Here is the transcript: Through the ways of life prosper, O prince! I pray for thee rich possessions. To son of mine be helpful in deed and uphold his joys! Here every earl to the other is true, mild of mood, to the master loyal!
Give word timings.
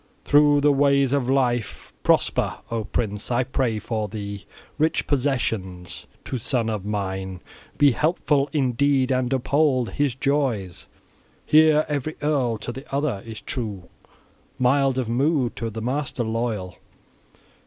Through 0.25 0.61
the 0.61 0.71
ways 0.71 1.13
of 1.13 1.29
life 1.29 1.93
prosper, 2.01 2.55
O 2.71 2.85
prince! 2.85 3.29
I 3.29 3.43
pray 3.43 3.77
for 3.77 4.07
thee 4.07 4.45
rich 4.79 5.05
possessions. 5.05 6.07
To 6.25 6.39
son 6.39 6.71
of 6.71 6.83
mine 6.83 7.39
be 7.77 7.91
helpful 7.91 8.49
in 8.51 8.71
deed 8.71 9.11
and 9.11 9.31
uphold 9.31 9.91
his 9.91 10.15
joys! 10.15 10.87
Here 11.45 11.85
every 11.87 12.15
earl 12.23 12.57
to 12.65 12.71
the 12.71 12.85
other 12.91 13.21
is 13.27 13.41
true, 13.41 13.89
mild 14.57 14.97
of 14.97 15.07
mood, 15.07 15.55
to 15.57 15.69
the 15.69 15.83
master 15.83 16.23
loyal! 16.23 16.77